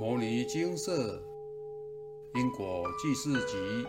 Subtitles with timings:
[0.00, 1.22] 摩尼金色
[2.34, 3.86] 因果记事集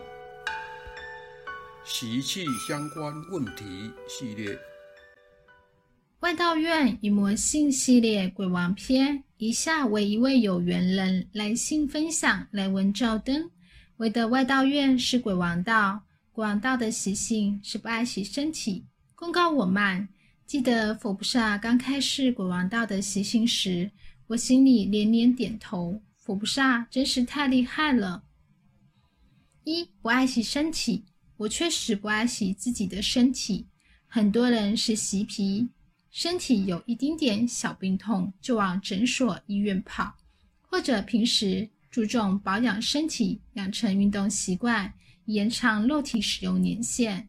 [1.86, 4.54] 习气相关问题系列，
[6.20, 13.50] 外道院与魔性系列鬼王篇，以下为一位有缘人来信分享来文照灯。
[13.96, 15.98] 为的外道院是鬼王道，
[16.30, 18.84] 鬼王道的习性是不爱惜身体。
[19.14, 20.06] 公告我慢，
[20.46, 23.90] 记得佛菩萨刚开始鬼王道的习性时。
[24.32, 28.24] 我心里连连点头，佛菩萨真是太厉害了。
[29.64, 31.04] 一不爱惜身体，
[31.36, 33.66] 我确实不爱惜自己的身体。
[34.06, 35.68] 很多人是习皮，
[36.10, 40.16] 身体有一丁点小病痛就往诊所、医院跑，
[40.62, 44.94] 或者平时注重保养身体，养成运动习惯，
[45.26, 47.28] 延长肉体使用年限。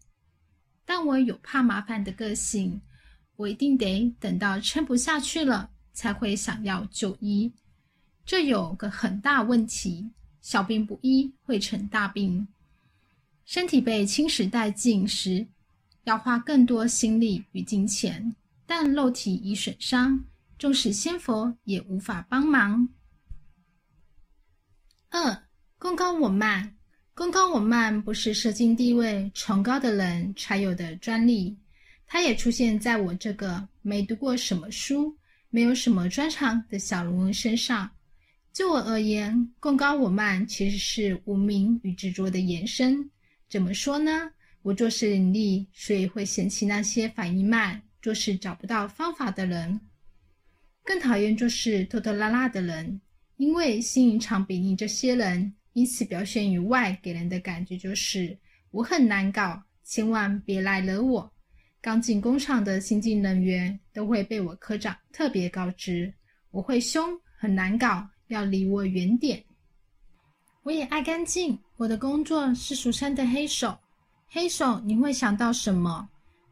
[0.86, 2.82] 但我有怕麻烦的个性，
[3.36, 5.72] 我一定得等到撑不下去了。
[5.94, 7.52] 才会想要就医，
[8.26, 10.10] 这有个很大问题：
[10.42, 12.48] 小病不医会成大病。
[13.46, 15.46] 身体被侵蚀殆尽时，
[16.06, 18.34] 要花更多心力与金钱；
[18.66, 20.24] 但肉体已损伤，
[20.58, 22.88] 纵使仙佛也无法帮忙。
[25.10, 25.44] 二，
[25.78, 26.76] 功高我慢，
[27.14, 31.56] 功高我慢不是社经地位崇高的人才有的专利，
[32.08, 35.16] 它也出现在我这个没读过什么书。
[35.54, 37.88] 没有什么专长的小龙身上。
[38.52, 43.08] 就我而言，功高我慢其实是无名与执着的延伸。
[43.48, 44.32] 怎么说呢？
[44.64, 49.80] 我做事伶俐，所以会嫌弃那些反应慢、做事找不到方法的人。
[50.84, 53.00] 更讨厌做事拖拖拉拉的人，
[53.38, 58.36] 因为心隐常比你这些人，因此表现于外给人的感觉就是
[58.72, 61.33] 我很难搞，千万别来惹我。
[61.84, 66.14] 刚进工厂的新进人员都会被我科长特别告知，
[66.50, 69.44] 我会凶，很难搞，要离我远点。
[70.62, 73.78] 我也爱干净，我的工作是俗称的黑手。
[74.30, 76.08] 黑手你会想到什么？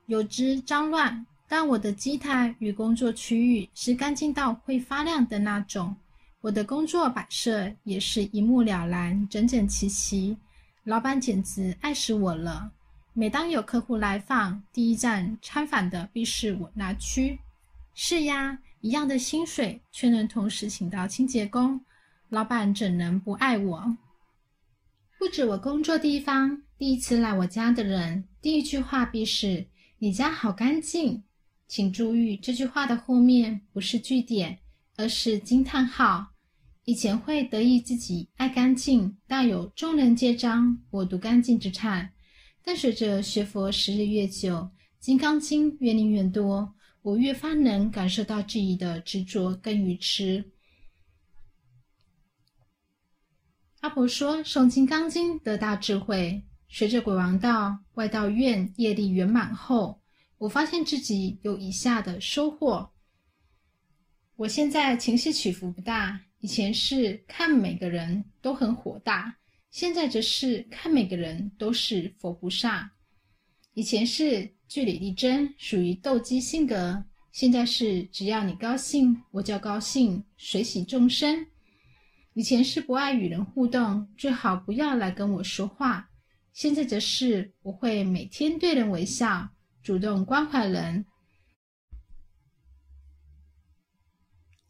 [0.08, 5.96] 有只脏乱，但我的机台与工作区域是干净到会发亮的那种。
[6.42, 10.38] 我的工作摆设也是一目了然，整整齐齐。
[10.84, 12.70] 老板简直爱死我了。
[13.14, 17.38] 每当有客户来访，第一站参访的必是我那区。
[17.94, 21.82] 是呀，一样的薪水，却能同时请到清洁工，
[22.30, 23.98] 老板怎能不爱我？
[25.20, 29.68] 不止我工作地方，第一次来我家的人，第一句话必是
[30.00, 31.22] “你家好干净”。
[31.68, 34.58] 请注意，这句话的后面不是句点，
[34.96, 36.26] 而是惊叹号。
[36.86, 42.10] 以前会得意自己爱干净，大有众人皆脏我独干净之叹。
[42.64, 44.56] 但随着学佛时日越久，
[45.00, 50.52] 《金刚经》越念越多，我越发能感受到自己的执着跟愚痴。
[53.80, 60.00] 阿婆说：“诵《金刚经》得大智慧。”随着鬼王道外道院业力圆满后，
[60.38, 62.90] 我发现自己有以下的收获：
[64.38, 69.36] 我现在情绪起伏不大，以前是看每个人都很火大。
[69.72, 72.92] 现在则是看每个人都是佛菩萨，
[73.74, 77.02] 以前是据理力争，属于斗鸡性格；
[77.32, 81.48] 现在是只要你高兴，我就高兴，随喜众生。
[82.34, 86.06] 以前是不爱与人互动，最好不要来跟我说话；
[86.52, 89.50] 现在则是我会每天对人微笑，
[89.82, 91.06] 主动关怀人。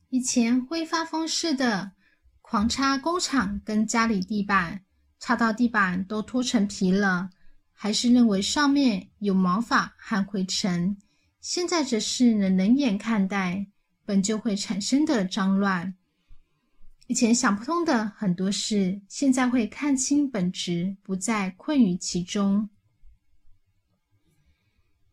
[0.09, 1.93] 以前会发疯似的
[2.41, 4.83] 狂擦工厂跟家里地板。
[5.21, 7.29] 擦到地板都脱成皮了，
[7.71, 10.97] 还是认为上面有毛发和灰尘。
[11.39, 13.67] 现在则是能冷眼看待
[14.03, 15.93] 本就会产生的脏乱。
[17.05, 22.67] 以前想不通的很多事，现在会看清本质，不再困于其中。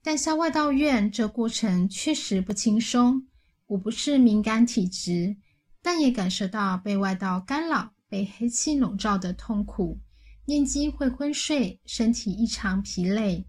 [0.03, 3.27] 但下外道院这过程确实不轻松。
[3.67, 5.37] 我不是敏感体质，
[5.83, 7.93] 但也感受到被外道干扰。
[8.09, 9.99] 被黑气笼罩的痛苦，
[10.45, 13.47] 念经会昏睡，身体异常疲累，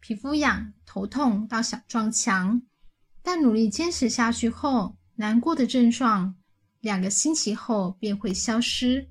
[0.00, 2.60] 皮肤痒、头痛到想撞墙。
[3.22, 6.36] 但努力坚持下去后，难过的症状
[6.80, 9.08] 两个星期后便会消失。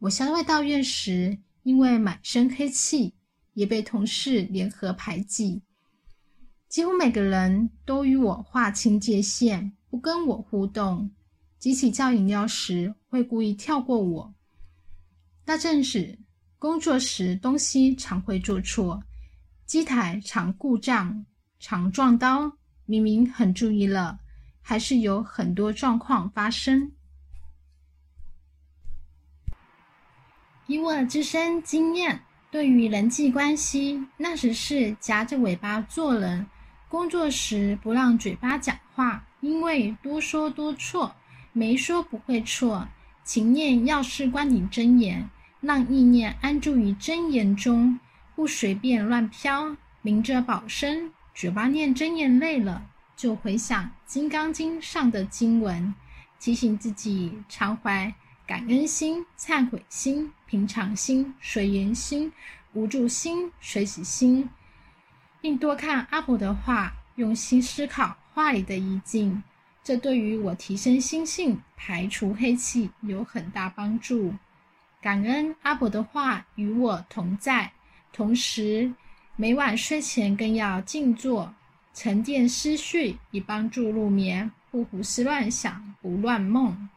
[0.00, 3.14] 我向外道院时，因为满身黑气，
[3.54, 5.62] 也被同事联合排挤，
[6.68, 11.10] 几乎每个人都与我划清界限，不跟我互动。
[11.58, 14.32] 集体叫饮料时，会故意跳过我。
[15.44, 16.16] 那正是
[16.58, 19.02] 工作时，东西常会做错，
[19.66, 21.24] 机台常故障，
[21.58, 22.52] 常撞刀。
[22.86, 24.18] 明明很注意了，
[24.62, 26.92] 还是有很多状况发生。
[30.66, 36.46] 以我自身经验，对于人际关系，那只是夹着尾巴做人。
[36.88, 41.14] 工作时不让嘴巴讲话，因为多说多错，
[41.58, 42.86] 没说不会错。
[43.24, 45.28] 情念要事关你真言，
[45.60, 47.98] 让意念安住于真言中，
[48.36, 49.76] 不随便乱飘。
[50.00, 55.92] 明哲保身，嘴巴念真言累了，就回想《金刚经》上的经文，
[56.38, 58.14] 提醒自己常怀。
[58.46, 62.32] 感恩心、忏悔心、平常心、随缘心、
[62.72, 64.48] 无助心、随喜心，
[65.40, 69.42] 并多看阿婆的话，用心思考话里的意境，
[69.88, 74.34] 这对于我提升心性、排除黑气有很大帮助。
[75.00, 77.72] 感恩阿婆的话与我同在，
[78.12, 78.92] 同时
[79.34, 81.54] 每晚睡前更要静坐，
[81.94, 86.90] 沉淀思绪，以帮助入眠，不胡思乱想，不乱梦。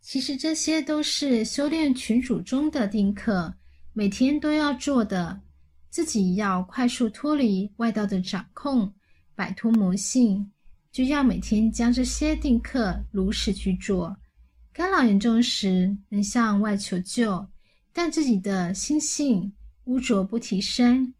[0.00, 3.54] 其实这些都是修炼群主中的定课，
[3.92, 5.42] 每天都要做的。
[5.90, 8.94] 自己要快速脱离外道的掌控，
[9.34, 10.50] 摆脱魔性，
[10.92, 14.14] 就要每天将这些定课如实去做。
[14.74, 17.46] 干扰严重时，能向外求救，
[17.92, 19.52] 但自己的心性
[19.84, 21.12] 污浊不提升，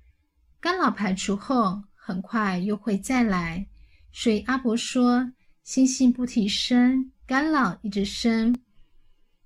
[0.60, 3.66] 干扰排除后，很快又会再来。
[4.12, 5.32] 所以阿伯说，
[5.64, 8.54] 心性不提升，干扰一直生。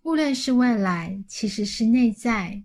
[0.02, 2.50] 无论是外来，其实是内在。《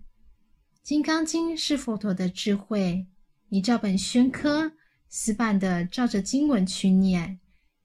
[0.82, 3.06] 金刚经》是佛陀的智慧，
[3.50, 4.72] 你照本宣科，
[5.10, 7.40] 死板的照着经文去念，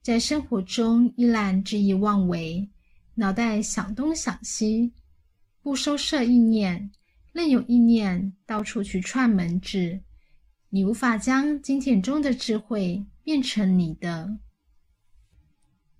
[0.07, 2.65] 在生活中依然恣意妄为，
[3.13, 4.93] 脑袋想东想西，
[5.61, 6.89] 不收摄意念，
[7.33, 9.99] 任有意念到处去串门子，
[10.69, 14.37] 你无法将经典中的智慧变成你的。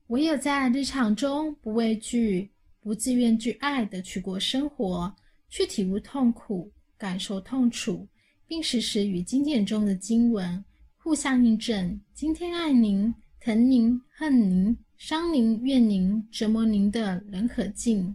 [0.07, 2.49] 唯有在日常中不畏惧。
[2.79, 5.13] 不自愿去爱的去过生活，
[5.49, 8.07] 去体悟痛苦，感受痛楚，
[8.47, 10.63] 并时时与经典中的经文
[10.95, 11.99] 互相印证。
[12.13, 13.13] 今天爱您、
[13.47, 18.13] 疼您、恨您、伤您、怨您、折磨您的人和境，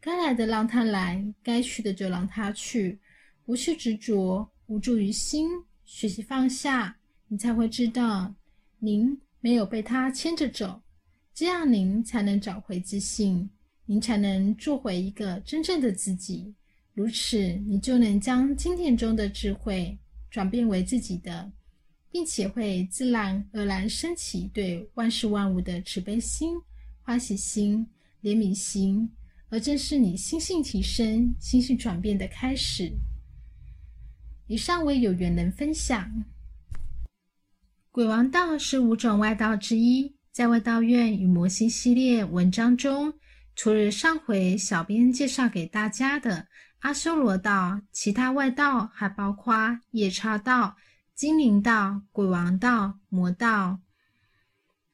[0.00, 2.98] 该来的让他来，该去的就让他去，
[3.44, 5.48] 不去执着，无助于心，
[5.84, 6.96] 学习放下，
[7.28, 8.34] 你才会知道，
[8.80, 10.82] 您没有被他牵着走，
[11.32, 13.48] 这样您才能找回自信。
[13.86, 16.52] 您才能做回一个真正的自己，
[16.94, 19.96] 如此你就能将经典中的智慧
[20.32, 21.48] 转变为自己的，
[22.14, 26.56] 并且会自然而然升起对万事万物的慈悲心、
[27.02, 27.84] 欢喜心、
[28.22, 29.10] 怜悯心，
[29.48, 32.92] 而正是你心性提升、心性转变的开始。
[34.46, 36.24] 以上为有缘人分享。
[37.90, 43.12] 鬼王道是五种外道之一，在外道院与魔心系列文章中。
[43.56, 46.46] 除了上回小编介绍给大家的
[46.78, 50.76] 阿修罗道，其他外道还包括夜叉道、
[51.14, 53.78] 精灵道、鬼王道、魔道。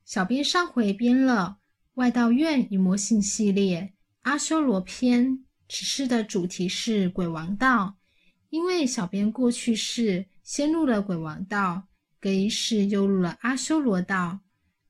[0.05, 1.61] 小编上回编了
[1.95, 7.97] 外道院与魔性系列阿修罗篇，此次的主题是鬼王道。
[8.51, 11.85] 因为小编过去是先入了鬼王道，
[12.21, 14.41] 隔一世又入了阿修罗道。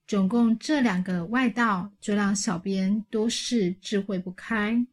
[0.09, 4.85] 总共这两个外道，就让小编多是智慧不开。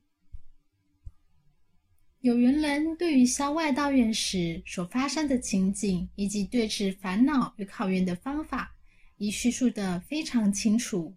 [2.22, 8.76] 有缘人对于消外道院时所发生的情景，以及对治烦恼与考验的方法，
[9.18, 11.14] 已叙述得非常清楚。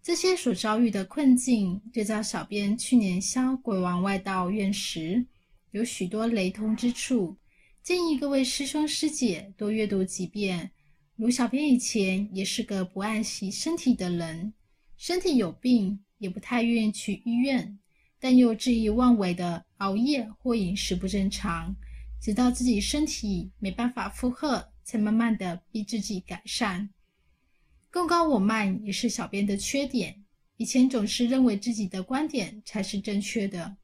[0.00, 5.26] 这些所遭遇的困境，对照小编去年消鬼王外道院时，
[5.72, 7.36] 有许多雷同之处。
[7.82, 10.70] 建议各位师兄师姐多阅读几遍。
[11.16, 14.52] 卢小编以前也是个不爱惜身体的人，
[14.96, 17.78] 身体有病也不太愿意去医院，
[18.20, 21.74] 但又恣意妄为的熬夜或饮食不正常，
[22.20, 26.88] 直到自己身体没办法负荷，才慢慢的逼自己改善。
[27.90, 30.24] 更高我慢也是小编的缺点，
[30.56, 33.76] 以前总是认为自己的观点才是正确的，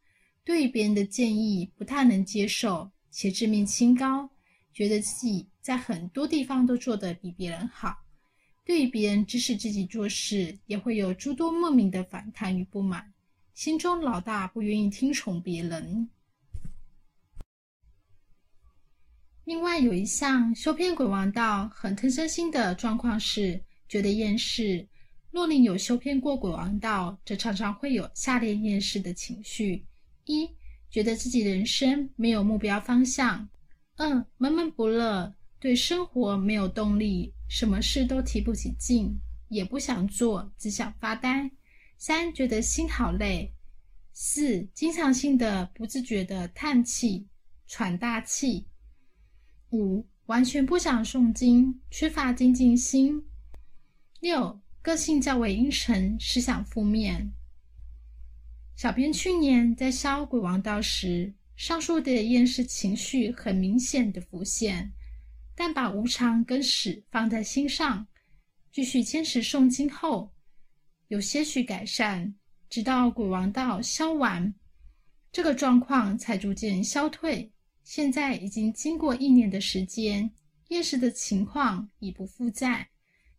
[0.44, 4.28] 对别人的建议不太能接受，且自命清高，
[4.72, 5.48] 觉得自己。
[5.62, 7.94] 在很多地方都做得比别人好，
[8.64, 13.14] 对于别人指使自己做事，也会有诸多莫名的反弹与不满，
[13.54, 16.08] 心中老大不愿意听从别人。
[19.44, 24.86] 另外有一项修偏鬼王道很特身心的状况是，觉得厌世。
[25.30, 29.84] 若你有修偏过鬼王道，则常常会有下列厌世的情绪：
[30.24, 30.48] 一、
[30.90, 33.48] 觉得自己人生没有目标方向；
[33.96, 35.34] 二、闷闷不乐。
[35.58, 39.16] 对生活没有动力，什么事都提不起劲，
[39.48, 41.48] 也不想做，只想发呆。
[42.04, 43.54] 三觉得心好累，
[44.12, 47.28] 四、经常性的不自觉的叹气、
[47.68, 48.66] 喘大气。
[49.70, 53.22] 五、完全不想诵经，缺乏精进心。
[54.18, 57.32] 六、个性较为阴沉，思想负面。
[58.74, 64.92] 小编去年在消鬼王道时，上述的厌世情绪很明显的浮现，
[65.54, 68.04] 但把无常跟死放在心上，
[68.72, 70.32] 继续坚持诵经后，
[71.12, 72.34] 有些许改善。
[72.70, 74.54] 直到鬼王道消完，
[75.30, 77.52] 这个状况才逐渐消退。
[77.84, 80.32] 现在已经经过一年的时间，
[80.68, 82.88] 厌世的情况已不复在，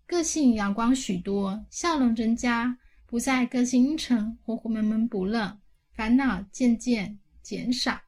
[0.06, 2.78] 个性阳光许多，笑容增加，
[3.08, 5.58] 不再个性阴沉或或闷闷不乐，
[5.96, 8.00] 烦恼渐渐减少。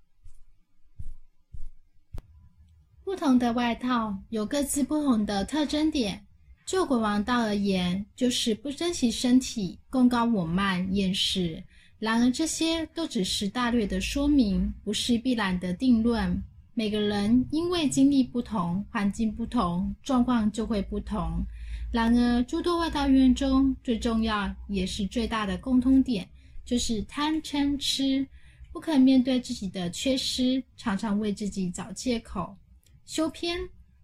[3.03, 6.25] 不同的外套有各自不同的特征点。
[6.65, 11.63] 就鬼王道而言，就是不珍惜身体，功高我慢，厌世。
[12.00, 16.41] 然而这些都只是大略的说明，不是必然的定论。
[16.74, 21.45] 每个人因为经历不同，环境不同，状况就会不同。
[21.91, 26.27] 然而诸多外道院中最重要也是最大的共通点，
[26.65, 28.27] 就是贪嗔痴，
[28.74, 32.57] 不肯面对自己的缺失，常常为自己找借口。
[33.05, 33.60] 修篇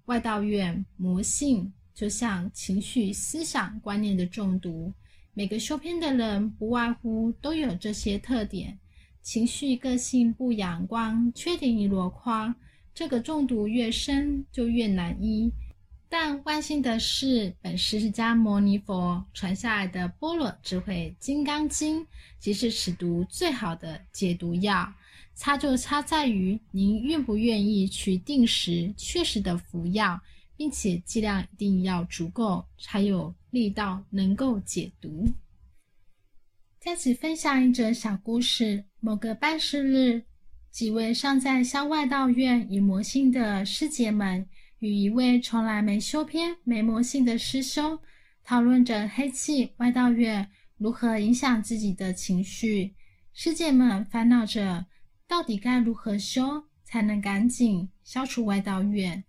[0.06, 1.74] 外道院魔性。
[1.93, 4.91] 就像情绪、思想、观念的中毒，
[5.33, 8.77] 每个修片的人不外乎都有这些特点：
[9.21, 12.53] 情绪、个性不阳光，缺点一箩筐。
[12.93, 15.51] 这个中毒越深，就越难医。
[16.10, 22.01] 但万幸的是，本释迦牟尼佛传下来的般若智慧《金刚经》，
[22.38, 24.93] 即是此毒最好的解毒药。
[25.33, 30.19] 差就差在于您愿不愿意去定时、确实的服药。
[30.62, 35.27] 并且剂量一定要足够，才有力道能够解毒。
[36.80, 40.24] 在此分享一则小故事：某个拜师日，
[40.70, 47.98] 几位尚在校外道院与魔性的师姐们，与一位从来没修篇、没魔性的师兄，
[48.44, 52.94] 讨论着黑气外道院如何影响自己的情绪。
[53.34, 54.86] 师姐们烦恼着，
[55.27, 59.24] 到底该如何修，才能赶紧消除外道院。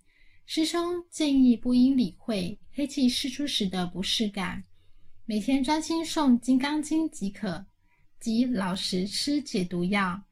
[0.54, 4.62] 师兄建议不应理会黑气释出时的不适感，
[5.24, 7.64] 每天专心诵《金刚经》即可，
[8.20, 10.22] 即老实吃解毒药。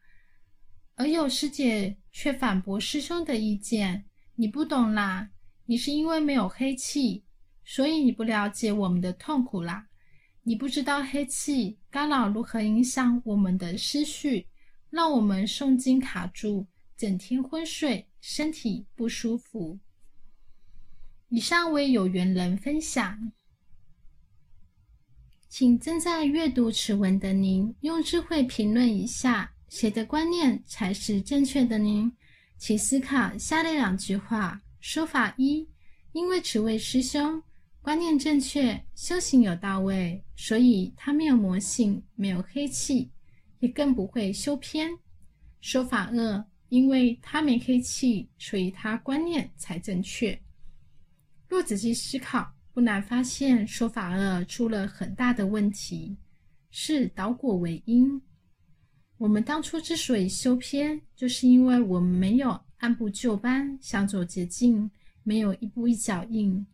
[0.95, 4.05] 而有师姐却反驳师兄的意见
[4.37, 5.31] ：“你不懂啦，
[5.65, 7.25] 你是因为没有黑气，
[7.65, 9.87] 所以你不了解我们的痛苦啦。
[10.43, 14.47] 你不知道黑气干扰如何影响我们的思绪，
[14.91, 19.79] 让我们诵经卡住，整天昏睡，身体不舒服。”
[21.33, 23.31] 以上为有缘人分享，
[25.49, 31.79] 请正在阅读此文的您用智慧评论一下，谁的观念才是正确的？
[31.79, 32.11] 您
[32.59, 35.65] 请思考下列两句话：说法一，
[36.11, 37.41] 因为此位师兄
[37.81, 43.09] 观念正确，修行有到位，所以他没有魔性，没有黑气，
[43.61, 44.91] 也更不会修偏。
[45.61, 50.37] 说法二，因为他没黑气，所以他观念才正确。
[51.51, 56.17] 若仔细思考，不难发现说法二出了很大的问题，
[56.71, 58.23] 是导果为因。
[59.19, 64.89] 我们当初之所以修偏，就是因为我们没有按部就班，想走捷径，
[65.25, 66.65] 没有一步一脚印，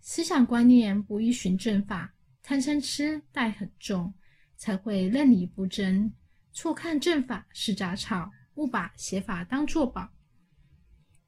[0.00, 2.10] 思想观念不依循正法，
[2.42, 4.14] 贪嗔痴带很重，
[4.56, 6.10] 才会任理不争，
[6.54, 10.10] 错看正法是杂草，误把邪法当作宝，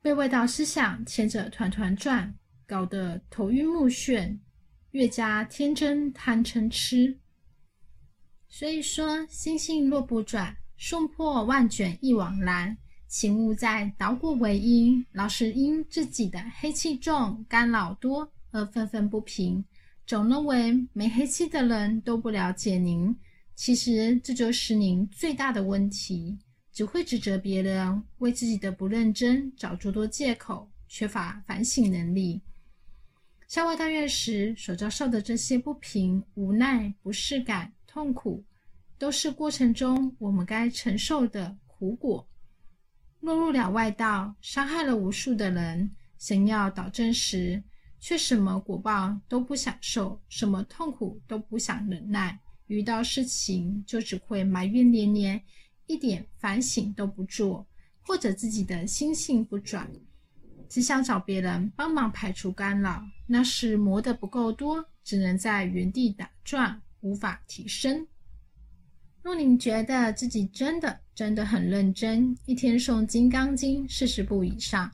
[0.00, 2.34] 被外道思想牵着团团转。
[2.66, 4.38] 搞得头晕目眩，
[4.90, 7.18] 越加天真贪嗔痴。
[8.48, 12.76] 所以说，星星若不转，送破万卷一网蓝。
[13.06, 19.64] 请勿再捣鼓为因，老是因自己的黑气重、干扰多而愤愤不平，
[20.04, 23.16] 总认为没黑气的人都不了解您。
[23.54, 26.36] 其实这就是您最大的问题，
[26.72, 32.42] 只会指责别人，为自己的不认真找诸多借口，缺乏反省能力。
[33.46, 38.42] 校外大院时所遭受的这些不平、无奈、不适感、痛苦，
[38.98, 42.26] 都是过程中我们该承受的苦果。
[43.20, 47.62] 落入了外道，伤害了无数的人，想要导正时，
[48.00, 55.42] 却什么果报都不享受，什么痛苦都不想忍耐，遇到事情就只会埋怨连连，
[55.86, 57.66] 一点反省都不做，
[58.00, 59.90] 或者自己的心性不转。
[60.68, 68.06] 只想找别人帮忙排除干扰，那是磨得不够多，只能在原地打转，无法提升。
[69.22, 74.90] 若您觉得自己真的真的很认真，一天诵《金刚经》四十部以上，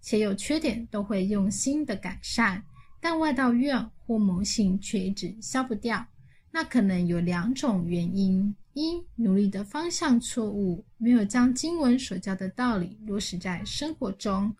[0.00, 2.62] 且有缺点都会用心的改善，
[3.00, 6.04] 但外道怨或魔性却一直消不掉，
[6.50, 14.50] 那可能有两种原因：一、努力的方向错误，没有将经文所教的道理落实在生活中；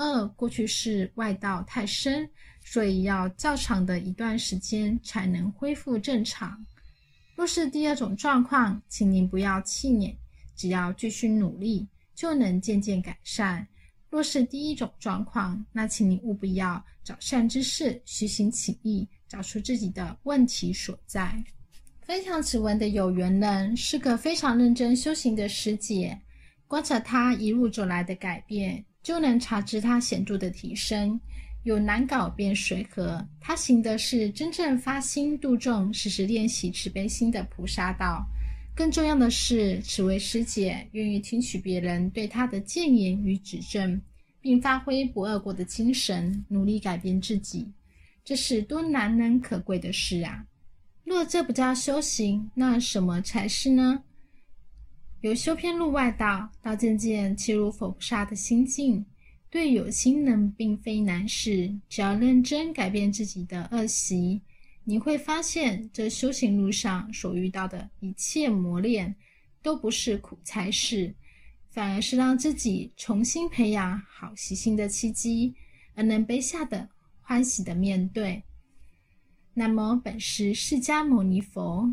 [0.00, 2.26] 二、过去是外道太深，
[2.64, 6.64] 所以要较长的一段时间才能恢复正常。
[7.36, 10.16] 若是第二种状况，请您不要气馁，
[10.56, 13.68] 只要继续努力，就能渐渐改善。
[14.08, 21.44] 若是第一种状况，那请你务必要找善知识虚心请意，找出自己的问题所在。
[22.00, 26.18] 分享此文的有缘人是个非常认真修行的师姐，
[26.66, 31.20] 观察她一路走来的改变，就能察知他显著的提升。
[31.64, 38.26] 有难搞便随和，他行的是真正发心度众、时时练习慈悲心的菩萨道。
[38.74, 44.00] 更重要的是，此位师姐愿意听取别人对她的谏言与指正，
[44.40, 47.70] 并发挥不二果的精神，努力改变自己。
[48.24, 50.46] 这是多难能可贵的事啊！
[51.04, 54.02] 若这不叫修行，那什么才是呢？
[55.22, 59.04] 由修偏路外道，到渐渐切入佛菩萨的心境。
[59.50, 64.40] 对有心人并非难事，只要认真改变自己的恶习，
[64.84, 69.14] 你会发现这修行路上所遇到的一切磨练，
[69.60, 71.12] 都不是苦差事，
[71.68, 75.52] 反而是让自己重新培养好习性的契机，
[75.96, 76.88] 而能卑下的
[77.20, 78.42] 欢喜的面对。
[79.52, 81.92] 那么，本是释迦牟尼佛，